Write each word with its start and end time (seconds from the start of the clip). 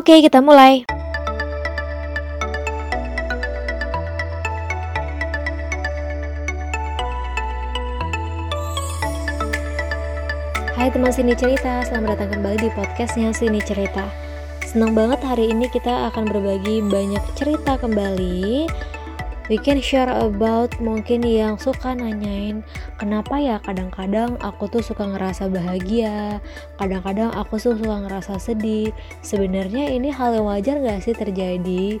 Oke, 0.00 0.16
kita 0.24 0.40
mulai. 0.40 0.88
Hai 10.72 10.88
teman 10.88 11.12
Sini 11.12 11.36
Cerita, 11.36 11.84
selamat 11.84 12.16
datang 12.16 12.40
kembali 12.40 12.56
di 12.64 12.72
podcastnya 12.72 13.28
Sini 13.36 13.60
Cerita 13.60 14.08
Senang 14.64 14.96
banget 14.96 15.20
hari 15.20 15.52
ini 15.52 15.68
kita 15.68 16.08
akan 16.08 16.32
berbagi 16.32 16.80
banyak 16.80 17.20
cerita 17.36 17.76
kembali 17.76 18.64
We 19.50 19.58
can 19.58 19.82
share 19.82 20.06
about 20.06 20.78
mungkin 20.78 21.26
yang 21.26 21.58
suka 21.58 21.90
nanyain 21.90 22.62
Kenapa 23.02 23.34
ya 23.42 23.58
kadang-kadang 23.58 24.38
aku 24.38 24.70
tuh 24.70 24.78
suka 24.78 25.10
ngerasa 25.10 25.50
bahagia 25.50 26.38
Kadang-kadang 26.78 27.34
aku 27.34 27.58
tuh 27.58 27.74
suka 27.74 28.06
ngerasa 28.06 28.38
sedih 28.38 28.94
Sebenarnya 29.26 29.90
ini 29.90 30.14
hal 30.14 30.38
yang 30.38 30.46
wajar 30.46 30.78
gak 30.78 31.02
sih 31.02 31.18
terjadi? 31.18 31.98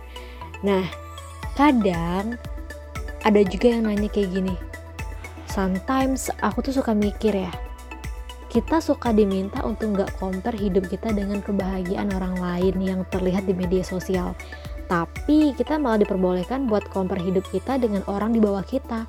Nah, 0.62 0.86
kadang 1.58 2.38
ada 3.26 3.42
juga 3.42 3.74
yang 3.74 3.90
nanya 3.90 4.06
kayak 4.06 4.30
gini 4.30 4.54
Sometimes 5.50 6.30
aku 6.46 6.62
tuh 6.62 6.78
suka 6.78 6.94
mikir 6.94 7.34
ya 7.34 7.50
kita 8.50 8.82
suka 8.82 9.14
diminta 9.14 9.62
untuk 9.62 9.94
nggak 9.94 10.18
compare 10.18 10.58
hidup 10.58 10.90
kita 10.90 11.14
dengan 11.14 11.38
kebahagiaan 11.38 12.10
orang 12.10 12.34
lain 12.34 12.82
yang 12.82 13.00
terlihat 13.06 13.46
di 13.46 13.54
media 13.54 13.86
sosial. 13.86 14.34
Tapi 14.90 15.54
kita 15.54 15.78
malah 15.78 16.02
diperbolehkan 16.02 16.66
buat 16.66 16.82
compare 16.90 17.22
hidup 17.22 17.46
kita 17.54 17.78
dengan 17.78 18.02
orang 18.10 18.34
di 18.34 18.42
bawah 18.42 18.66
kita. 18.66 19.06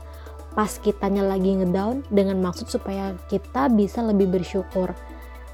Pas 0.54 0.70
kitanya 0.78 1.26
lagi 1.26 1.58
ngedown 1.58 2.06
dengan 2.14 2.38
maksud 2.38 2.70
supaya 2.70 3.18
kita 3.26 3.66
bisa 3.74 4.06
lebih 4.06 4.30
bersyukur. 4.30 4.94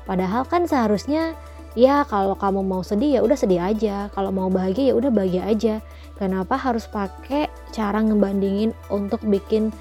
Padahal 0.03 0.44
kan 0.44 0.67
seharusnya 0.67 1.31
ya 1.80 2.03
kalau 2.03 2.36
kamu 2.36 2.59
mau 2.59 2.84
sedih 2.84 3.16
ya 3.16 3.22
udah 3.23 3.40
sedih 3.40 3.63
aja, 3.63 4.12
kalau 4.12 4.36
mau 4.36 4.52
bahagia 4.52 4.91
ya 4.91 4.95
udah 5.00 5.08
bahagia 5.16 5.48
aja. 5.48 5.76
Kenapa 6.20 6.59
harus 6.59 6.84
pakai 6.91 7.48
cara 7.72 8.03
ngebandingin 8.03 8.75
untuk 8.92 9.23
bikin 9.23 9.72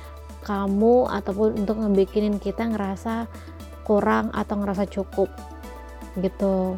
kamu 0.47 1.11
ataupun 1.11 1.59
untuk 1.59 1.83
ngebikinin 1.83 2.39
kita 2.39 2.71
ngerasa 2.71 3.27
kurang 3.83 4.31
atau 4.31 4.63
ngerasa 4.63 4.87
cukup 4.87 5.27
gitu 6.19 6.75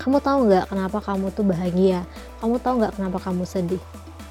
kamu 0.00 0.18
tahu 0.18 0.38
nggak 0.48 0.66
kenapa 0.72 0.98
kamu 1.04 1.28
tuh 1.36 1.44
bahagia 1.44 2.08
kamu 2.42 2.58
tahu 2.58 2.74
nggak 2.82 2.98
kenapa 2.98 3.18
kamu 3.22 3.46
sedih? 3.46 3.78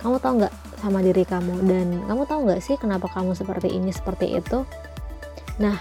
Kamu 0.04 0.20
tahu 0.20 0.44
nggak 0.44 0.54
sama 0.84 1.00
diri 1.00 1.24
kamu? 1.24 1.64
Dan 1.64 1.88
kamu 2.12 2.28
tahu 2.28 2.40
nggak 2.44 2.60
sih 2.60 2.76
kenapa 2.76 3.08
kamu 3.08 3.32
seperti 3.32 3.72
ini 3.72 3.96
seperti 3.96 4.36
itu? 4.36 4.68
Nah 5.64 5.80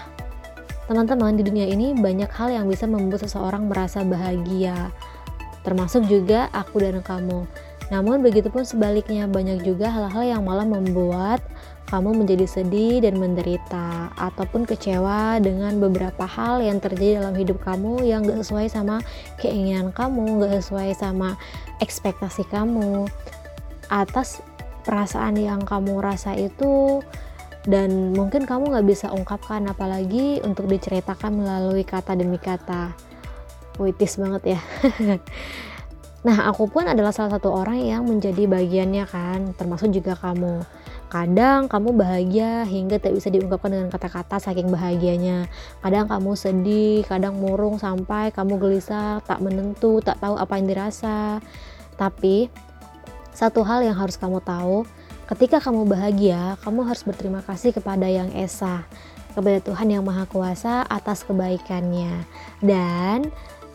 teman-teman 0.87 1.35
di 1.35 1.43
dunia 1.43 1.67
ini 1.67 1.91
banyak 1.91 2.31
hal 2.31 2.55
yang 2.55 2.71
bisa 2.71 2.87
membuat 2.87 3.27
seseorang 3.27 3.67
merasa 3.67 4.07
bahagia. 4.07 4.95
Termasuk 5.67 6.07
juga 6.07 6.47
aku 6.55 6.79
dan 6.79 7.03
kamu 7.03 7.43
namun 7.91 8.23
begitupun 8.23 8.63
sebaliknya 8.63 9.27
banyak 9.27 9.67
juga 9.67 9.91
hal-hal 9.91 10.23
yang 10.23 10.41
malah 10.47 10.63
membuat 10.63 11.43
kamu 11.91 12.23
menjadi 12.23 12.47
sedih 12.47 13.03
dan 13.03 13.19
menderita 13.19 14.15
ataupun 14.15 14.63
kecewa 14.63 15.43
dengan 15.43 15.75
beberapa 15.75 16.23
hal 16.23 16.63
yang 16.63 16.79
terjadi 16.79 17.19
dalam 17.19 17.35
hidup 17.35 17.59
kamu 17.59 18.07
yang 18.07 18.23
gak 18.23 18.47
sesuai 18.47 18.71
sama 18.71 19.03
keinginan 19.43 19.91
kamu, 19.91 20.39
gak 20.39 20.63
sesuai 20.63 20.95
sama 20.95 21.35
ekspektasi 21.83 22.47
kamu. 22.47 23.11
Atas 23.91 24.39
perasaan 24.87 25.35
yang 25.35 25.67
kamu 25.67 25.99
rasa 25.99 26.31
itu 26.39 27.03
dan 27.67 28.15
mungkin 28.15 28.47
kamu 28.47 28.71
gak 28.71 28.87
bisa 28.87 29.11
ungkapkan 29.11 29.67
apalagi 29.67 30.39
untuk 30.47 30.71
diceritakan 30.71 31.43
melalui 31.43 31.83
kata 31.83 32.15
demi 32.15 32.39
kata. 32.39 32.95
Puitis 33.75 34.15
banget 34.15 34.55
ya 34.55 34.59
nah 36.21 36.49
aku 36.49 36.69
pun 36.69 36.85
adalah 36.85 37.09
salah 37.09 37.37
satu 37.37 37.49
orang 37.49 37.81
yang 37.81 38.05
menjadi 38.05 38.45
bagiannya 38.45 39.05
kan 39.09 39.57
termasuk 39.57 39.89
juga 39.89 40.13
kamu 40.13 40.61
Kadang 41.11 41.67
kamu 41.67 41.91
bahagia 41.91 42.63
hingga 42.63 42.95
tak 42.95 43.11
bisa 43.11 43.27
diungkapkan 43.27 43.67
dengan 43.67 43.91
kata-kata 43.91 44.39
saking 44.39 44.71
bahagianya. 44.71 45.51
Kadang 45.83 46.07
kamu 46.07 46.39
sedih, 46.39 47.03
kadang 47.03 47.35
murung 47.35 47.75
sampai 47.75 48.31
kamu 48.31 48.55
gelisah, 48.55 49.19
tak 49.27 49.43
menentu, 49.43 49.99
tak 49.99 50.23
tahu 50.23 50.39
apa 50.39 50.55
yang 50.55 50.71
dirasa. 50.71 51.43
Tapi 51.99 52.47
satu 53.35 53.59
hal 53.67 53.83
yang 53.83 53.99
harus 53.99 54.15
kamu 54.15 54.39
tahu, 54.39 54.87
ketika 55.27 55.59
kamu 55.59 55.83
bahagia, 55.83 56.55
kamu 56.63 56.87
harus 56.87 57.03
berterima 57.03 57.43
kasih 57.43 57.75
kepada 57.75 58.07
Yang 58.07 58.31
Esa, 58.47 58.87
kepada 59.35 59.59
Tuhan 59.59 59.91
Yang 59.91 60.03
Maha 60.07 60.23
Kuasa 60.31 60.87
atas 60.87 61.27
kebaikannya. 61.27 62.23
Dan 62.63 63.27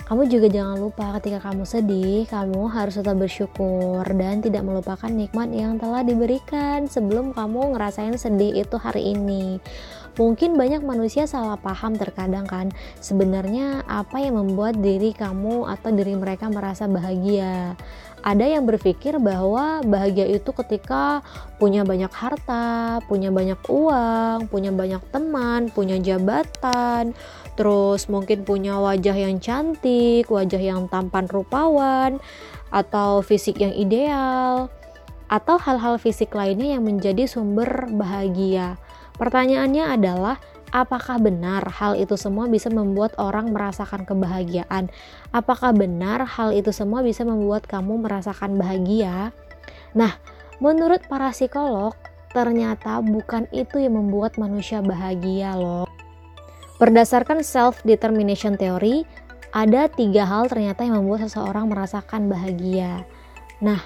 kamu 0.06 0.30
juga 0.30 0.46
jangan 0.46 0.78
lupa 0.78 1.18
ketika 1.18 1.50
kamu 1.50 1.66
sedih, 1.66 2.30
kamu 2.30 2.70
harus 2.70 2.94
tetap 2.94 3.18
bersyukur 3.18 4.06
dan 4.06 4.38
tidak 4.38 4.62
melupakan 4.62 5.10
nikmat 5.10 5.50
yang 5.50 5.82
telah 5.82 6.06
diberikan 6.06 6.86
sebelum 6.86 7.34
kamu 7.34 7.74
ngerasain 7.74 8.14
sedih 8.14 8.54
itu 8.62 8.78
hari 8.78 9.18
ini. 9.18 9.58
Mungkin 10.14 10.54
banyak 10.54 10.86
manusia 10.86 11.26
salah 11.26 11.58
paham 11.58 11.98
terkadang 11.98 12.46
kan, 12.46 12.70
sebenarnya 13.02 13.82
apa 13.90 14.22
yang 14.22 14.38
membuat 14.38 14.78
diri 14.78 15.10
kamu 15.10 15.66
atau 15.66 15.90
diri 15.90 16.14
mereka 16.14 16.54
merasa 16.54 16.86
bahagia. 16.86 17.74
Ada 18.22 18.58
yang 18.58 18.62
berpikir 18.62 19.18
bahwa 19.18 19.82
bahagia 19.82 20.26
itu 20.26 20.54
ketika 20.54 21.20
punya 21.58 21.82
banyak 21.82 22.10
harta, 22.14 23.02
punya 23.10 23.34
banyak 23.34 23.58
uang, 23.68 24.48
punya 24.48 24.70
banyak 24.70 25.02
teman, 25.10 25.68
punya 25.74 25.98
jabatan, 25.98 27.10
terus 27.56 28.06
mungkin 28.12 28.44
punya 28.44 28.76
wajah 28.78 29.16
yang 29.16 29.40
cantik, 29.40 30.28
wajah 30.28 30.60
yang 30.60 30.86
tampan 30.92 31.26
rupawan, 31.26 32.20
atau 32.70 33.24
fisik 33.24 33.58
yang 33.58 33.72
ideal, 33.72 34.68
atau 35.26 35.56
hal-hal 35.58 35.98
fisik 35.98 36.30
lainnya 36.36 36.78
yang 36.78 36.84
menjadi 36.86 37.26
sumber 37.26 37.90
bahagia. 37.90 38.78
Pertanyaannya 39.16 39.84
adalah, 39.96 40.36
apakah 40.70 41.16
benar 41.16 41.64
hal 41.72 41.96
itu 41.96 42.14
semua 42.20 42.46
bisa 42.46 42.68
membuat 42.68 43.16
orang 43.16 43.50
merasakan 43.50 44.04
kebahagiaan? 44.04 44.92
Apakah 45.32 45.72
benar 45.72 46.22
hal 46.28 46.52
itu 46.52 46.70
semua 46.70 47.00
bisa 47.00 47.24
membuat 47.24 47.64
kamu 47.64 48.04
merasakan 48.04 48.60
bahagia? 48.60 49.32
Nah, 49.96 50.20
menurut 50.60 51.00
para 51.08 51.32
psikolog, 51.32 51.96
ternyata 52.36 53.00
bukan 53.00 53.48
itu 53.56 53.80
yang 53.80 53.96
membuat 53.96 54.36
manusia 54.36 54.84
bahagia, 54.84 55.56
loh. 55.56 55.88
Berdasarkan 56.76 57.40
self-determination 57.40 58.60
theory, 58.60 59.08
ada 59.56 59.88
tiga 59.88 60.28
hal 60.28 60.52
ternyata 60.52 60.84
yang 60.84 61.00
membuat 61.00 61.24
seseorang 61.24 61.72
merasakan 61.72 62.28
bahagia. 62.28 63.08
Nah, 63.64 63.80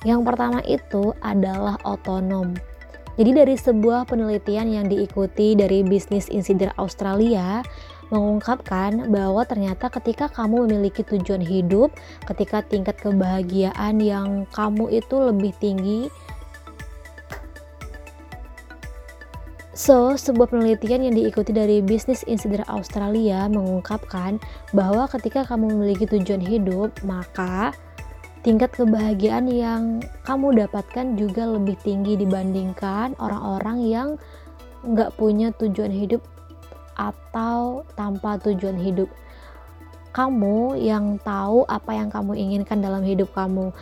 yang 0.00 0.24
pertama 0.24 0.64
itu 0.64 1.12
adalah 1.20 1.76
otonom. 1.84 2.56
Jadi 3.20 3.30
dari 3.32 3.56
sebuah 3.56 4.08
penelitian 4.08 4.68
yang 4.72 4.86
diikuti 4.88 5.56
dari 5.56 5.84
Business 5.84 6.28
Insider 6.32 6.72
Australia 6.80 7.64
mengungkapkan 8.08 9.08
bahwa 9.12 9.44
ternyata 9.48 9.88
ketika 9.88 10.28
kamu 10.32 10.68
memiliki 10.68 11.04
tujuan 11.04 11.40
hidup, 11.40 11.92
ketika 12.28 12.64
tingkat 12.64 12.96
kebahagiaan 13.00 14.00
yang 14.00 14.48
kamu 14.52 15.00
itu 15.00 15.16
lebih 15.16 15.52
tinggi 15.60 16.12
So, 19.76 20.16
sebuah 20.16 20.56
penelitian 20.56 21.04
yang 21.04 21.12
diikuti 21.20 21.52
dari 21.52 21.84
Business 21.84 22.24
Insider 22.24 22.64
Australia 22.64 23.44
mengungkapkan 23.44 24.40
bahwa 24.72 25.04
ketika 25.04 25.44
kamu 25.44 25.76
memiliki 25.76 26.08
tujuan 26.08 26.40
hidup, 26.40 26.96
maka 27.04 27.76
tingkat 28.40 28.72
kebahagiaan 28.72 29.44
yang 29.52 30.00
kamu 30.24 30.64
dapatkan 30.64 31.20
juga 31.20 31.44
lebih 31.44 31.76
tinggi 31.84 32.16
dibandingkan 32.16 33.20
orang-orang 33.20 33.84
yang 33.84 34.08
nggak 34.80 35.12
punya 35.20 35.52
tujuan 35.60 35.92
hidup 35.92 36.24
atau 36.96 37.84
tanpa 38.00 38.40
tujuan 38.48 38.80
hidup. 38.80 39.12
Kamu 40.16 40.80
yang 40.80 41.20
tahu 41.20 41.68
apa 41.68 41.92
yang 41.92 42.08
kamu 42.08 42.32
inginkan 42.32 42.80
dalam 42.80 43.04
hidup 43.04 43.28
kamu 43.36 43.76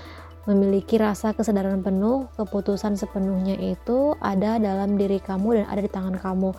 memiliki 0.44 1.00
rasa 1.00 1.32
kesadaran 1.32 1.80
penuh, 1.80 2.28
keputusan 2.36 2.96
sepenuhnya 3.00 3.56
itu 3.56 4.12
ada 4.20 4.60
dalam 4.60 4.96
diri 5.00 5.20
kamu 5.20 5.62
dan 5.62 5.66
ada 5.68 5.80
di 5.80 5.90
tangan 5.90 6.16
kamu. 6.20 6.52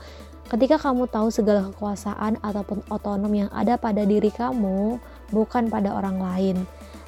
Ketika 0.45 0.77
kamu 0.77 1.09
tahu 1.09 1.33
segala 1.33 1.65
kekuasaan 1.73 2.37
ataupun 2.41 2.85
otonom 2.93 3.33
yang 3.33 3.49
ada 3.49 3.81
pada 3.81 4.05
diri 4.05 4.29
kamu, 4.29 5.01
bukan 5.33 5.73
pada 5.73 5.93
orang 5.97 6.21
lain. 6.21 6.57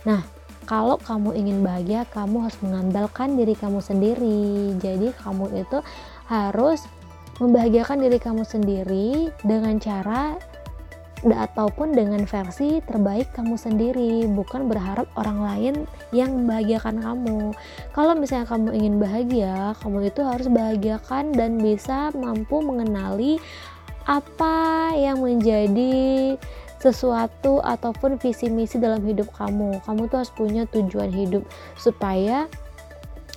Nah, 0.09 0.25
kalau 0.65 0.97
kamu 0.97 1.37
ingin 1.37 1.61
bahagia, 1.61 2.03
kamu 2.09 2.49
harus 2.49 2.57
mengandalkan 2.65 3.37
diri 3.37 3.53
kamu 3.53 3.77
sendiri. 3.79 4.73
Jadi, 4.81 5.13
kamu 5.21 5.53
itu 5.53 5.79
harus 6.25 6.81
membahagiakan 7.37 8.01
diri 8.01 8.17
kamu 8.17 8.43
sendiri 8.43 9.29
dengan 9.45 9.77
cara 9.77 10.33
ataupun 11.25 11.97
dengan 11.97 12.21
versi 12.29 12.77
terbaik 12.85 13.33
kamu 13.33 13.57
sendiri. 13.57 14.29
Bukan 14.29 14.69
berharap 14.69 15.09
orang 15.17 15.39
lain 15.41 15.75
yang 16.13 16.33
membahagiakan 16.33 17.01
kamu. 17.01 17.39
Kalau 17.95 18.13
misalnya 18.13 18.45
kamu 18.45 18.69
ingin 18.77 18.95
bahagia 19.01 19.73
kamu 19.81 20.13
itu 20.13 20.21
harus 20.21 20.47
bahagiakan 20.51 21.33
dan 21.33 21.57
bisa 21.57 22.13
mampu 22.13 22.61
mengenali 22.61 23.41
apa 24.05 24.93
yang 24.93 25.19
menjadi 25.19 26.37
sesuatu 26.77 27.59
ataupun 27.65 28.21
visi 28.21 28.47
misi 28.53 28.77
dalam 28.77 29.01
hidup 29.01 29.33
kamu. 29.33 29.81
Kamu 29.81 30.07
tuh 30.07 30.21
harus 30.21 30.33
punya 30.33 30.69
tujuan 30.69 31.09
hidup 31.09 31.41
supaya 31.75 32.45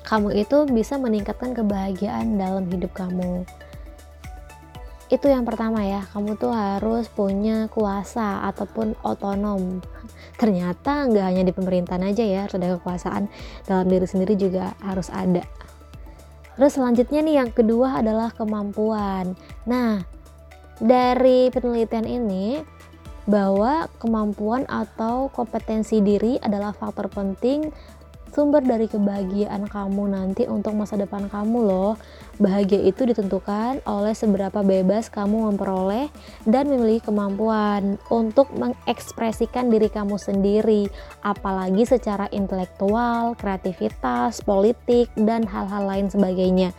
kamu 0.05 0.45
itu 0.45 0.69
bisa 0.69 1.01
meningkatkan 1.01 1.57
kebahagiaan 1.57 2.37
dalam 2.37 2.69
hidup 2.69 2.93
kamu 2.93 3.47
itu 5.11 5.27
yang 5.27 5.43
pertama 5.43 5.83
ya 5.83 6.07
kamu 6.15 6.39
tuh 6.39 6.55
harus 6.55 7.11
punya 7.11 7.67
kuasa 7.67 8.47
ataupun 8.47 8.95
otonom. 9.03 9.83
Ternyata 10.41 11.11
nggak 11.11 11.27
hanya 11.27 11.43
di 11.43 11.51
pemerintahan 11.51 12.07
aja 12.07 12.23
ya 12.23 12.47
harus 12.47 12.55
ada 12.55 12.79
kekuasaan 12.79 13.27
dalam 13.67 13.91
diri 13.91 14.07
sendiri 14.07 14.39
juga 14.39 14.79
harus 14.79 15.11
ada. 15.11 15.43
Terus 16.55 16.79
selanjutnya 16.79 17.21
nih 17.27 17.37
yang 17.43 17.51
kedua 17.51 17.99
adalah 17.99 18.31
kemampuan. 18.31 19.35
Nah 19.67 20.07
dari 20.79 21.51
penelitian 21.51 22.07
ini 22.07 22.63
bahwa 23.27 23.91
kemampuan 23.99 24.65
atau 24.71 25.29
kompetensi 25.35 25.99
diri 26.01 26.39
adalah 26.39 26.71
faktor 26.71 27.11
penting 27.11 27.69
sumber 28.31 28.63
dari 28.63 28.87
kebahagiaan 28.87 29.67
kamu 29.67 30.15
nanti 30.15 30.47
untuk 30.47 30.79
masa 30.79 30.95
depan 30.95 31.27
kamu 31.27 31.67
loh. 31.67 31.99
Bahagia 32.41 32.81
itu 32.81 33.05
ditentukan 33.05 33.85
oleh 33.85 34.15
seberapa 34.17 34.65
bebas 34.65 35.13
kamu 35.13 35.53
memperoleh 35.53 36.09
dan 36.49 36.71
memiliki 36.71 37.11
kemampuan 37.11 38.01
untuk 38.09 38.49
mengekspresikan 38.57 39.69
diri 39.69 39.93
kamu 39.93 40.17
sendiri, 40.17 40.89
apalagi 41.21 41.85
secara 41.85 42.31
intelektual, 42.33 43.37
kreativitas, 43.37 44.41
politik, 44.41 45.13
dan 45.19 45.45
hal-hal 45.45 45.85
lain 45.85 46.09
sebagainya 46.09 46.73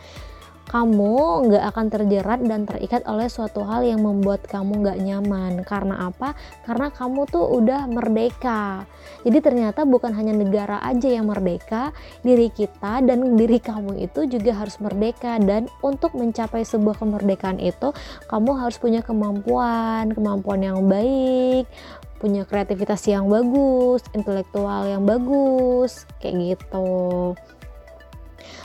kamu 0.72 1.52
nggak 1.52 1.64
akan 1.68 1.86
terjerat 1.92 2.40
dan 2.48 2.64
terikat 2.64 3.04
oleh 3.04 3.28
suatu 3.28 3.68
hal 3.68 3.84
yang 3.84 4.08
membuat 4.08 4.48
kamu 4.48 4.88
nggak 4.88 5.00
nyaman. 5.04 5.54
Karena 5.68 6.08
apa? 6.08 6.32
Karena 6.64 6.88
kamu 6.88 7.28
tuh 7.28 7.44
udah 7.44 7.92
merdeka. 7.92 8.88
Jadi 9.28 9.38
ternyata 9.44 9.84
bukan 9.84 10.16
hanya 10.16 10.32
negara 10.32 10.80
aja 10.80 11.12
yang 11.12 11.28
merdeka, 11.28 11.92
diri 12.24 12.48
kita 12.48 13.04
dan 13.04 13.36
diri 13.36 13.60
kamu 13.60 14.00
itu 14.00 14.24
juga 14.32 14.64
harus 14.64 14.80
merdeka. 14.80 15.36
Dan 15.44 15.68
untuk 15.84 16.16
mencapai 16.16 16.64
sebuah 16.64 17.04
kemerdekaan 17.04 17.60
itu, 17.60 17.92
kamu 18.32 18.56
harus 18.56 18.80
punya 18.80 19.04
kemampuan, 19.04 20.16
kemampuan 20.16 20.64
yang 20.64 20.80
baik, 20.88 21.68
punya 22.24 22.48
kreativitas 22.48 23.04
yang 23.12 23.28
bagus, 23.28 24.08
intelektual 24.16 24.88
yang 24.88 25.04
bagus, 25.04 26.08
kayak 26.24 26.56
gitu 26.56 27.36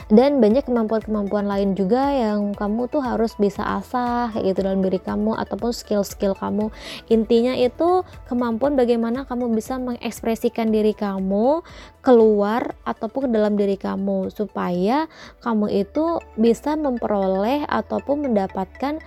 dan 0.07 0.39
banyak 0.39 0.63
kemampuan-kemampuan 0.63 1.51
lain 1.51 1.75
juga 1.75 1.99
yang 2.15 2.55
kamu 2.55 2.87
tuh 2.87 3.03
harus 3.03 3.35
bisa 3.35 3.59
asah 3.59 4.31
kayak 4.31 4.55
gitu 4.55 4.59
dalam 4.63 4.79
diri 4.79 5.03
kamu 5.03 5.35
ataupun 5.35 5.75
skill-skill 5.75 6.31
kamu 6.31 6.71
intinya 7.11 7.51
itu 7.59 8.07
kemampuan 8.31 8.79
bagaimana 8.79 9.27
kamu 9.27 9.51
bisa 9.51 9.75
mengekspresikan 9.75 10.71
diri 10.71 10.95
kamu 10.95 11.59
keluar 11.99 12.71
ataupun 12.87 13.27
ke 13.27 13.29
dalam 13.35 13.59
diri 13.59 13.75
kamu 13.75 14.31
supaya 14.31 15.11
kamu 15.43 15.83
itu 15.83 16.23
bisa 16.39 16.79
memperoleh 16.79 17.67
ataupun 17.67 18.31
mendapatkan 18.31 19.03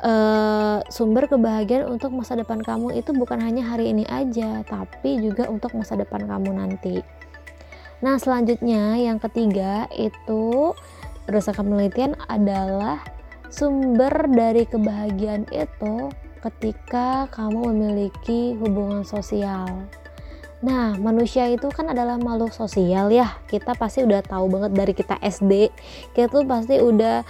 uh, 0.00 0.80
sumber 0.88 1.28
kebahagiaan 1.28 1.84
untuk 1.92 2.16
masa 2.16 2.40
depan 2.40 2.64
kamu 2.64 2.96
itu 2.96 3.12
bukan 3.12 3.44
hanya 3.44 3.60
hari 3.76 3.92
ini 3.92 4.08
aja 4.08 4.64
tapi 4.64 5.20
juga 5.20 5.52
untuk 5.52 5.76
masa 5.76 6.00
depan 6.00 6.24
kamu 6.24 6.56
nanti. 6.56 7.04
Nah, 8.00 8.16
selanjutnya 8.16 8.96
yang 8.96 9.20
ketiga 9.20 9.84
itu 9.92 10.72
berdasarkan 11.28 11.68
penelitian 11.68 12.16
adalah 12.32 13.04
sumber 13.52 14.12
dari 14.32 14.64
kebahagiaan 14.64 15.44
itu 15.52 16.08
ketika 16.40 17.28
kamu 17.28 17.76
memiliki 17.76 18.56
hubungan 18.56 19.04
sosial. 19.04 19.68
Nah, 20.60 20.96
manusia 21.00 21.48
itu 21.48 21.72
kan 21.72 21.88
adalah 21.92 22.20
makhluk 22.20 22.52
sosial 22.52 23.08
ya. 23.12 23.36
Kita 23.48 23.76
pasti 23.76 24.04
udah 24.04 24.20
tahu 24.20 24.48
banget 24.48 24.72
dari 24.76 24.92
kita 24.92 25.16
SD. 25.20 25.72
Kita 26.12 26.28
tuh 26.28 26.44
pasti 26.44 26.76
udah 26.80 27.24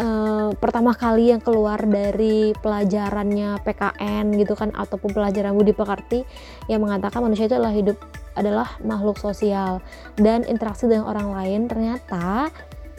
uh, 0.00 0.48
pertama 0.56 0.96
kali 0.96 1.32
yang 1.32 1.44
keluar 1.44 1.80
dari 1.84 2.56
pelajarannya 2.56 3.60
PKN 3.64 4.32
gitu 4.36 4.56
kan 4.56 4.72
ataupun 4.72 5.12
pelajaran 5.12 5.52
budi 5.52 5.76
pekerti 5.76 6.24
yang 6.72 6.80
mengatakan 6.80 7.20
manusia 7.20 7.48
itu 7.48 7.56
adalah 7.56 7.76
hidup 7.76 8.00
adalah 8.34 8.78
makhluk 8.82 9.18
sosial. 9.18 9.82
Dan 10.18 10.46
interaksi 10.46 10.86
dengan 10.86 11.08
orang 11.10 11.34
lain 11.34 11.60
ternyata 11.66 12.50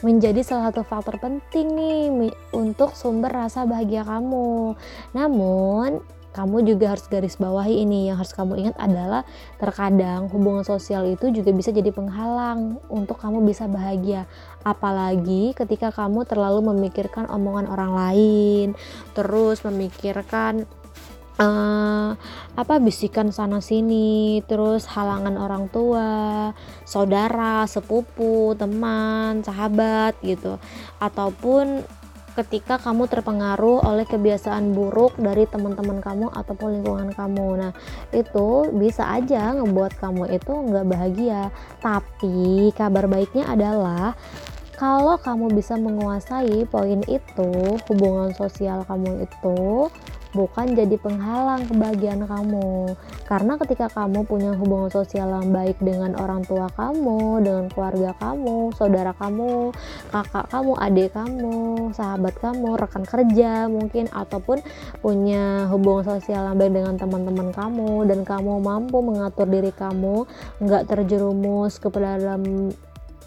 menjadi 0.02 0.42
salah 0.42 0.74
satu 0.74 0.82
faktor 0.82 1.16
penting 1.22 1.78
nih 1.78 2.34
untuk 2.50 2.92
sumber 2.98 3.30
rasa 3.30 3.62
bahagia 3.62 4.02
kamu. 4.02 4.74
Namun, 5.14 6.02
kamu 6.32 6.64
juga 6.64 6.96
harus 6.96 7.04
garis 7.06 7.36
bawahi 7.36 7.84
ini. 7.84 8.08
Yang 8.08 8.16
harus 8.24 8.32
kamu 8.34 8.52
ingat 8.64 8.76
adalah 8.80 9.22
terkadang 9.60 10.32
hubungan 10.32 10.64
sosial 10.64 11.04
itu 11.06 11.28
juga 11.28 11.52
bisa 11.52 11.70
jadi 11.70 11.92
penghalang 11.92 12.80
untuk 12.88 13.20
kamu 13.20 13.44
bisa 13.44 13.68
bahagia. 13.68 14.24
Apalagi 14.64 15.52
ketika 15.52 15.92
kamu 15.92 16.24
terlalu 16.24 16.72
memikirkan 16.72 17.28
omongan 17.28 17.68
orang 17.68 17.92
lain 17.92 18.66
terus 19.12 19.60
memikirkan 19.62 20.64
uh, 21.42 22.14
apa 22.54 22.74
bisikan 22.78 23.34
sana 23.34 23.58
sini 23.58 24.40
terus 24.46 24.86
halangan 24.86 25.34
orang 25.34 25.66
tua 25.72 26.50
saudara 26.86 27.66
sepupu 27.66 28.54
teman 28.54 29.42
sahabat 29.42 30.14
gitu. 30.22 30.62
Ataupun 31.02 31.82
ketika 32.32 32.80
kamu 32.80 33.12
terpengaruh 33.12 33.84
oleh 33.84 34.08
kebiasaan 34.08 34.72
buruk 34.72 35.12
dari 35.20 35.44
teman-teman 35.44 36.00
kamu 36.00 36.32
ataupun 36.32 36.80
lingkungan 36.80 37.12
kamu. 37.12 37.48
Nah 37.60 37.72
itu 38.14 38.72
bisa 38.72 39.04
aja 39.12 39.52
ngebuat 39.52 40.00
kamu 40.00 40.32
itu 40.32 40.52
nggak 40.52 40.88
bahagia. 40.88 41.52
Tapi 41.84 42.72
kabar 42.72 43.04
baiknya 43.04 43.52
adalah 43.52 44.16
kalau 44.80 45.14
kamu 45.20 45.52
bisa 45.54 45.76
menguasai 45.76 46.66
poin 46.66 47.04
itu 47.06 47.52
hubungan 47.86 48.32
sosial 48.34 48.82
kamu 48.88 49.28
itu 49.28 49.92
bukan 50.32 50.76
jadi 50.76 50.96
penghalang 50.96 51.68
kebahagiaan 51.68 52.24
kamu. 52.24 52.96
Karena 53.28 53.56
ketika 53.60 53.86
kamu 53.92 54.24
punya 54.24 54.52
hubungan 54.56 54.90
sosial 54.92 55.28
yang 55.28 55.52
baik 55.52 55.80
dengan 55.80 56.16
orang 56.16 56.44
tua 56.44 56.68
kamu, 56.72 57.44
dengan 57.44 57.64
keluarga 57.72 58.12
kamu, 58.20 58.72
saudara 58.76 59.12
kamu, 59.16 59.72
kakak 60.12 60.46
kamu, 60.48 60.72
adik 60.76 61.10
kamu, 61.12 61.56
sahabat 61.96 62.34
kamu, 62.40 62.68
rekan 62.76 63.04
kerja 63.04 63.68
mungkin 63.68 64.08
ataupun 64.12 64.60
punya 65.00 65.68
hubungan 65.68 66.16
sosial 66.16 66.52
yang 66.52 66.58
baik 66.58 66.72
dengan 66.72 66.94
teman-teman 66.96 67.48
kamu 67.52 68.08
dan 68.08 68.20
kamu 68.24 68.60
mampu 68.60 68.98
mengatur 69.00 69.46
diri 69.48 69.72
kamu 69.72 70.24
nggak 70.60 70.88
terjerumus 70.88 71.76
ke 71.78 71.88
dalam 71.92 72.72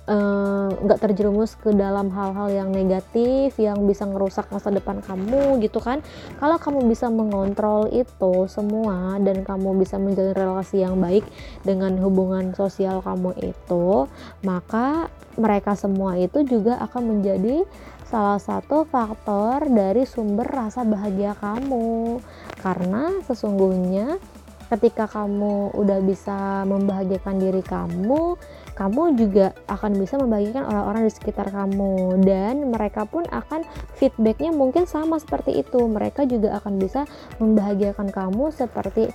nggak 0.06 1.00
uh, 1.00 1.02
terjerumus 1.02 1.58
ke 1.58 1.74
dalam 1.74 2.14
hal-hal 2.14 2.54
yang 2.54 2.70
negatif 2.70 3.58
yang 3.58 3.90
bisa 3.90 4.06
ngerusak 4.06 4.46
masa 4.54 4.70
depan 4.70 5.02
kamu 5.02 5.58
gitu 5.66 5.82
kan? 5.82 6.06
Kalau 6.38 6.62
kamu 6.62 6.86
bisa 6.86 7.10
mengontrol 7.10 7.90
itu 7.90 8.46
semua 8.46 9.18
dan 9.18 9.42
kamu 9.42 9.82
bisa 9.82 9.98
menjalin 9.98 10.38
relasi 10.38 10.86
yang 10.86 11.02
baik 11.02 11.26
dengan 11.66 11.98
hubungan 11.98 12.54
sosial 12.54 13.02
kamu 13.02 13.34
itu 13.42 14.06
maka 14.46 15.10
mereka 15.36 15.76
semua 15.76 16.16
itu 16.16 16.46
juga 16.46 16.80
akan 16.86 17.18
menjadi 17.18 17.66
salah 18.06 18.38
satu 18.38 18.86
faktor 18.86 19.66
dari 19.68 20.06
sumber 20.06 20.46
rasa 20.46 20.86
bahagia 20.86 21.34
kamu. 21.36 22.22
Karena 22.62 23.12
sesungguhnya 23.26 24.22
ketika 24.70 25.06
kamu 25.06 25.78
udah 25.78 26.00
bisa 26.02 26.66
membahagiakan 26.66 27.38
diri 27.38 27.62
kamu 27.62 28.38
kamu 28.76 29.16
juga 29.16 29.56
akan 29.72 29.96
bisa 29.96 30.20
membagikan 30.20 30.68
orang-orang 30.68 31.08
di 31.08 31.14
sekitar 31.16 31.48
kamu. 31.48 32.20
Dan 32.22 32.70
mereka 32.76 33.08
pun 33.08 33.24
akan 33.32 33.64
feedbacknya 33.96 34.52
mungkin 34.52 34.84
sama 34.84 35.16
seperti 35.18 35.64
itu. 35.64 35.80
Mereka 35.88 36.28
juga 36.28 36.60
akan 36.60 36.76
bisa 36.76 37.08
membahagiakan 37.40 38.12
kamu 38.12 38.52
seperti 38.52 39.10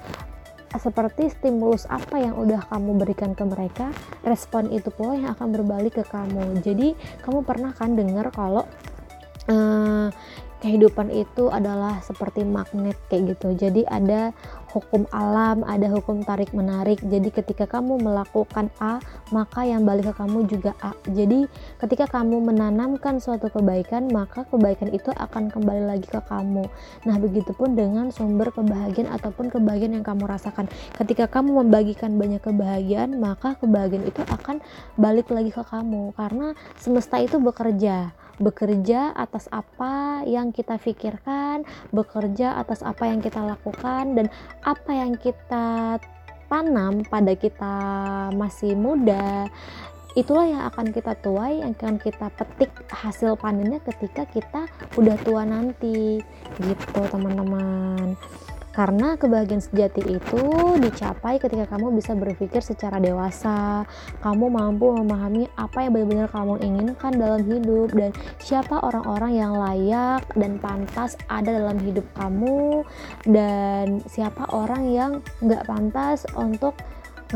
seperti 0.70 1.34
stimulus 1.34 1.82
apa 1.90 2.22
yang 2.22 2.38
udah 2.38 2.62
kamu 2.72 3.04
berikan 3.04 3.36
ke 3.36 3.44
mereka. 3.44 3.92
Respon 4.24 4.72
itu 4.72 4.88
pula 4.88 5.18
yang 5.18 5.36
akan 5.36 5.52
berbalik 5.52 6.00
ke 6.00 6.04
kamu. 6.08 6.62
Jadi 6.64 6.96
kamu 7.20 7.44
pernah 7.44 7.76
kan 7.76 7.98
dengar 7.98 8.32
kalau 8.32 8.64
uh, 9.50 10.08
kehidupan 10.60 11.08
itu 11.10 11.48
adalah 11.48 11.98
seperti 12.04 12.44
magnet 12.44 12.96
kayak 13.08 13.34
gitu. 13.36 13.56
Jadi 13.56 13.82
ada 13.88 14.30
hukum 14.70 15.06
alam 15.10 15.66
ada 15.66 15.90
hukum 15.90 16.22
tarik 16.22 16.54
menarik. 16.54 17.02
Jadi 17.02 17.28
ketika 17.34 17.66
kamu 17.66 17.98
melakukan 17.98 18.70
A 18.78 19.02
maka 19.34 19.66
yang 19.66 19.82
balik 19.82 20.10
ke 20.10 20.14
kamu 20.22 20.46
juga 20.46 20.72
A. 20.78 20.94
Jadi 21.10 21.50
ketika 21.82 22.06
kamu 22.06 22.38
menanamkan 22.52 23.18
suatu 23.18 23.50
kebaikan 23.50 24.10
maka 24.10 24.46
kebaikan 24.46 24.94
itu 24.94 25.10
akan 25.10 25.50
kembali 25.50 25.84
lagi 25.90 26.06
ke 26.06 26.22
kamu. 26.22 26.64
Nah 27.06 27.16
begitupun 27.18 27.74
dengan 27.74 28.14
sumber 28.14 28.54
kebahagiaan 28.54 29.10
ataupun 29.10 29.50
kebahagiaan 29.50 30.00
yang 30.00 30.06
kamu 30.06 30.30
rasakan. 30.30 30.70
Ketika 30.94 31.26
kamu 31.26 31.66
membagikan 31.66 32.14
banyak 32.14 32.42
kebahagiaan 32.42 33.18
maka 33.18 33.58
kebahagiaan 33.58 34.06
itu 34.06 34.22
akan 34.30 34.62
balik 34.94 35.28
lagi 35.34 35.50
ke 35.50 35.62
kamu. 35.66 36.14
Karena 36.14 36.54
semesta 36.78 37.18
itu 37.18 37.42
bekerja 37.42 38.14
bekerja 38.40 39.12
atas 39.12 39.46
apa 39.52 40.24
yang 40.24 40.50
kita 40.50 40.80
pikirkan, 40.80 41.68
bekerja 41.92 42.56
atas 42.56 42.80
apa 42.80 43.06
yang 43.06 43.20
kita 43.20 43.44
lakukan 43.44 44.16
dan 44.16 44.26
apa 44.64 44.90
yang 44.90 45.14
kita 45.20 46.00
tanam 46.50 47.06
pada 47.06 47.36
kita 47.38 47.76
masih 48.34 48.74
muda 48.74 49.46
itulah 50.18 50.42
yang 50.42 50.66
akan 50.66 50.90
kita 50.90 51.14
tuai 51.22 51.62
yang 51.62 51.70
akan 51.78 52.02
kita 52.02 52.26
petik 52.34 52.74
hasil 52.90 53.38
panennya 53.38 53.78
ketika 53.78 54.26
kita 54.26 54.66
udah 54.98 55.14
tua 55.22 55.46
nanti. 55.46 56.18
Gitu 56.58 57.00
teman-teman 57.14 58.18
karena 58.80 59.12
kebahagiaan 59.20 59.60
sejati 59.60 60.00
itu 60.08 60.40
dicapai 60.80 61.36
ketika 61.36 61.68
kamu 61.76 62.00
bisa 62.00 62.16
berpikir 62.16 62.64
secara 62.64 62.96
dewasa. 62.96 63.84
Kamu 64.24 64.48
mampu 64.48 64.96
memahami 64.96 65.52
apa 65.52 65.84
yang 65.84 65.92
benar-benar 65.92 66.32
kamu 66.32 66.54
inginkan 66.64 67.12
dalam 67.12 67.44
hidup. 67.44 67.92
Dan 67.92 68.16
siapa 68.40 68.80
orang-orang 68.80 69.36
yang 69.36 69.52
layak 69.52 70.24
dan 70.32 70.56
pantas 70.56 71.20
ada 71.28 71.60
dalam 71.60 71.76
hidup 71.84 72.08
kamu. 72.16 72.80
Dan 73.28 74.00
siapa 74.08 74.48
orang 74.48 74.88
yang 74.88 75.12
nggak 75.44 75.68
pantas 75.68 76.24
untuk 76.32 76.72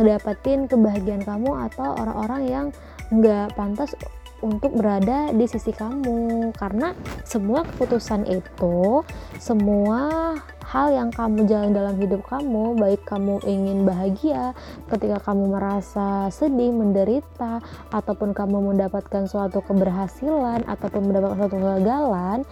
ngedapetin 0.00 0.64
kebahagiaan 0.64 1.28
kamu 1.28 1.60
atau 1.68 1.92
orang-orang 2.00 2.42
yang 2.48 2.66
nggak 3.12 3.52
pantas 3.52 3.92
untuk 4.40 4.72
berada 4.72 5.28
di 5.28 5.44
sisi 5.44 5.76
kamu. 5.76 6.56
Karena 6.56 6.96
semua 7.28 7.68
keputusan 7.68 8.24
itu 8.32 9.04
semua 9.36 10.32
hal 10.64 10.97
yang 10.97 11.12
kamu 11.12 11.44
jalan 11.44 11.76
dalam 11.76 11.94
hidup 12.00 12.25
kamu, 12.25 12.75
baik 12.80 13.04
kamu 13.04 13.44
ingin 13.44 13.85
bahagia, 13.85 14.56
ketika 14.88 15.21
kamu 15.21 15.52
merasa 15.52 16.33
sedih, 16.33 16.73
menderita, 16.73 17.61
ataupun 17.92 18.33
kamu 18.33 18.73
mendapatkan 18.73 19.28
suatu 19.28 19.61
keberhasilan, 19.61 20.64
ataupun 20.64 21.12
mendapatkan 21.12 21.37
suatu 21.44 21.56
kegagalan, 21.61 22.49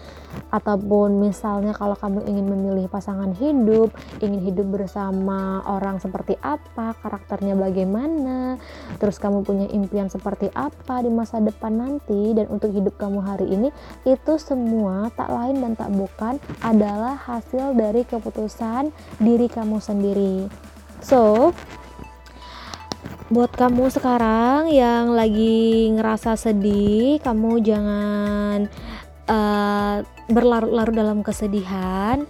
ataupun 0.53 1.25
misalnya 1.25 1.73
kalau 1.73 1.97
kamu 1.97 2.29
ingin 2.29 2.47
memilih 2.53 2.87
pasangan 2.93 3.33
hidup, 3.33 3.89
ingin 4.21 4.45
hidup 4.45 4.69
bersama 4.69 5.65
orang 5.65 5.97
seperti 5.97 6.37
apa, 6.45 6.93
karakternya 7.01 7.57
bagaimana, 7.57 8.61
terus 9.01 9.17
kamu 9.17 9.41
punya 9.43 9.67
impian 9.73 10.13
seperti 10.13 10.53
apa 10.53 11.01
di 11.01 11.09
masa 11.09 11.41
depan 11.41 11.73
nanti, 11.73 12.37
dan 12.37 12.53
untuk 12.53 12.69
hidup 12.77 12.95
kamu 13.01 13.25
hari 13.25 13.49
ini, 13.49 13.73
itu 14.05 14.37
semua 14.37 15.09
tak 15.17 15.33
lain 15.33 15.65
dan 15.65 15.73
tak 15.75 15.91
bukan 15.97 16.37
adalah 16.61 17.17
hasil 17.17 17.73
dari 17.73 18.02
keputusan 18.07 18.91
diri 19.19 19.47
kamu 19.51 19.79
sendiri. 19.79 20.47
So, 21.03 21.51
buat 23.33 23.51
kamu 23.57 23.89
sekarang 23.89 24.69
yang 24.71 25.17
lagi 25.17 25.89
ngerasa 25.97 26.37
sedih, 26.37 27.17
kamu 27.25 27.65
jangan 27.65 28.69
uh, 29.27 30.05
berlarut-larut 30.29 30.95
dalam 30.95 31.19
kesedihan 31.25 32.29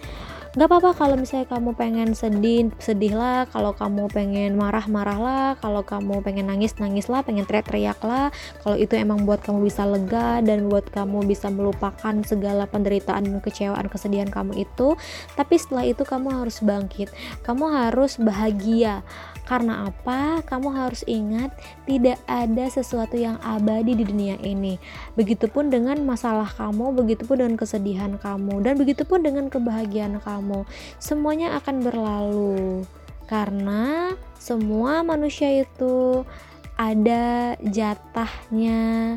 nggak 0.53 0.69
apa-apa 0.69 0.91
kalau 0.93 1.17
misalnya 1.17 1.49
kamu 1.49 1.73
pengen 1.73 2.13
sedih 2.13 2.69
sedihlah 2.77 3.49
kalau 3.49 3.73
kamu 3.73 4.05
pengen 4.13 4.53
marah 4.53 4.85
marahlah 4.85 5.57
kalau 5.57 5.81
kamu 5.81 6.21
pengen 6.21 6.53
nangis 6.53 6.77
nangis 6.77 7.09
lah 7.09 7.25
pengen 7.25 7.49
teriak-teriak 7.49 7.97
lah. 8.05 8.29
Kalau 8.61 8.77
itu 8.77 8.93
emang 8.93 9.25
buat 9.25 9.41
kamu 9.41 9.65
bisa 9.65 9.89
lega 9.89 10.45
dan 10.45 10.69
buat 10.69 10.93
kamu 10.93 11.25
bisa 11.25 11.49
melupakan 11.49 12.13
segala 12.29 12.69
penderitaan 12.69 13.25
kecewaan 13.41 13.89
kesedihan 13.89 14.29
kamu 14.29 14.69
itu. 14.69 14.93
Tapi 15.33 15.55
setelah 15.57 15.89
itu 15.89 16.05
kamu 16.05 16.45
harus 16.45 16.61
bangkit. 16.61 17.09
Kamu 17.41 17.73
harus 17.73 18.21
bahagia 18.21 19.01
karena 19.43 19.91
apa? 19.91 20.41
Kamu 20.47 20.71
harus 20.71 21.03
ingat, 21.11 21.51
tidak 21.85 22.19
ada 22.31 22.65
sesuatu 22.71 23.19
yang 23.19 23.43
abadi 23.43 23.99
di 23.99 24.05
dunia 24.07 24.39
ini. 24.41 24.79
Begitupun 25.19 25.69
dengan 25.69 25.99
masalah 26.07 26.47
kamu, 26.47 26.95
begitupun 26.95 27.43
dengan 27.43 27.57
kesedihan 27.59 28.15
kamu, 28.17 28.63
dan 28.63 28.79
begitupun 28.79 29.27
dengan 29.27 29.51
kebahagiaan 29.51 30.23
kamu. 30.23 30.63
Semuanya 31.03 31.59
akan 31.59 31.77
berlalu 31.83 32.87
karena 33.27 34.13
semua 34.37 35.01
manusia 35.01 35.65
itu 35.65 36.27
ada 36.77 37.57
jatahnya 37.63 39.17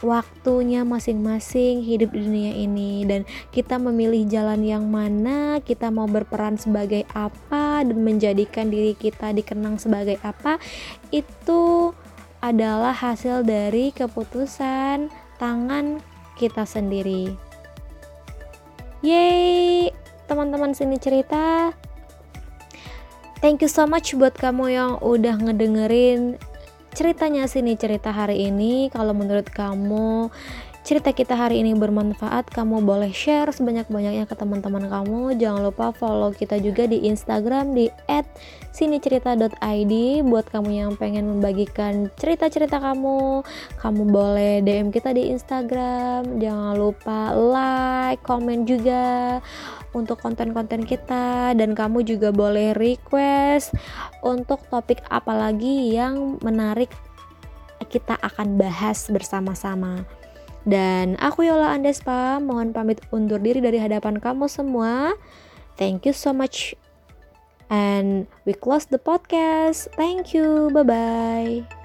waktunya 0.00 0.80
masing-masing 0.84 1.84
hidup 1.84 2.12
di 2.16 2.20
dunia 2.24 2.52
ini 2.56 3.04
dan 3.04 3.28
kita 3.52 3.76
memilih 3.76 4.24
jalan 4.28 4.64
yang 4.64 4.88
mana 4.88 5.60
kita 5.60 5.92
mau 5.92 6.08
berperan 6.08 6.56
sebagai 6.56 7.04
apa 7.12 7.84
dan 7.84 8.00
menjadikan 8.00 8.72
diri 8.72 8.96
kita 8.96 9.32
dikenang 9.36 9.76
sebagai 9.76 10.16
apa 10.24 10.56
itu 11.12 11.92
adalah 12.40 12.96
hasil 12.96 13.44
dari 13.44 13.92
keputusan 13.92 15.12
tangan 15.36 16.00
kita 16.40 16.64
sendiri. 16.64 17.36
Yeay, 19.04 19.92
teman-teman 20.24 20.72
sini 20.72 20.96
cerita. 20.96 21.72
Thank 23.40 23.64
you 23.64 23.72
so 23.72 23.88
much 23.88 24.12
buat 24.16 24.36
kamu 24.36 24.64
yang 24.72 24.92
udah 25.00 25.40
ngedengerin 25.40 26.36
ceritanya 26.94 27.46
sini 27.46 27.74
cerita 27.78 28.10
hari 28.10 28.50
ini. 28.50 28.90
Kalau 28.92 29.14
menurut 29.14 29.46
kamu 29.50 30.30
cerita 30.80 31.12
kita 31.12 31.36
hari 31.36 31.60
ini 31.60 31.76
bermanfaat 31.76 32.48
kamu 32.48 32.80
boleh 32.80 33.12
share 33.12 33.52
sebanyak-banyaknya 33.52 34.24
ke 34.24 34.32
teman-teman 34.32 34.88
kamu. 34.88 35.36
Jangan 35.36 35.60
lupa 35.68 35.92
follow 35.92 36.32
kita 36.32 36.56
juga 36.56 36.88
di 36.88 37.04
instagram 37.04 37.76
di 37.76 37.92
@sinicerita.id 38.72 39.94
buat 40.24 40.46
kamu 40.48 40.70
yang 40.72 40.92
pengen 40.96 41.28
membagikan 41.28 42.08
cerita-cerita 42.16 42.80
kamu. 42.80 43.44
Kamu 43.76 44.02
boleh 44.08 44.64
DM 44.64 44.88
kita 44.88 45.12
di 45.12 45.28
instagram. 45.30 46.40
Jangan 46.40 46.74
lupa 46.80 47.36
like 47.36 48.24
komen 48.24 48.64
juga 48.64 49.38
untuk 49.96 50.22
konten-konten 50.22 50.86
kita 50.86 51.54
dan 51.54 51.74
kamu 51.74 52.06
juga 52.06 52.30
boleh 52.30 52.74
request 52.76 53.74
untuk 54.22 54.62
topik 54.70 55.02
apa 55.10 55.34
lagi 55.34 55.94
yang 55.94 56.38
menarik 56.40 56.90
kita 57.90 58.14
akan 58.22 58.60
bahas 58.60 59.10
bersama-sama. 59.10 60.06
Dan 60.62 61.16
aku 61.16 61.48
Yola 61.48 61.72
Andespa, 61.72 62.38
mohon 62.38 62.76
pamit 62.76 63.00
undur 63.10 63.40
diri 63.40 63.64
dari 63.64 63.80
hadapan 63.80 64.20
kamu 64.20 64.46
semua. 64.46 65.16
Thank 65.80 66.04
you 66.04 66.12
so 66.12 66.36
much. 66.36 66.76
And 67.72 68.28
we 68.44 68.52
close 68.52 68.84
the 68.84 69.00
podcast. 69.00 69.88
Thank 69.96 70.36
you. 70.36 70.68
Bye 70.74 70.84
bye. 70.84 71.79